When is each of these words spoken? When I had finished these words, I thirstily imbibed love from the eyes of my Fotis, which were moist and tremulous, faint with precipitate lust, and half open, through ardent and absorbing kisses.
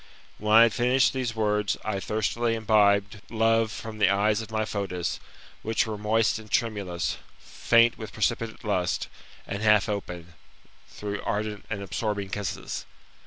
When 0.39 0.51
I 0.55 0.63
had 0.63 0.73
finished 0.73 1.13
these 1.13 1.35
words, 1.35 1.77
I 1.85 1.99
thirstily 1.99 2.55
imbibed 2.55 3.21
love 3.29 3.71
from 3.71 3.99
the 3.99 4.09
eyes 4.09 4.41
of 4.41 4.49
my 4.49 4.65
Fotis, 4.65 5.19
which 5.61 5.85
were 5.85 5.95
moist 5.95 6.39
and 6.39 6.49
tremulous, 6.49 7.17
faint 7.37 7.99
with 7.99 8.11
precipitate 8.11 8.63
lust, 8.63 9.09
and 9.45 9.61
half 9.61 9.87
open, 9.87 10.33
through 10.89 11.21
ardent 11.21 11.65
and 11.69 11.83
absorbing 11.83 12.29
kisses. 12.29 12.87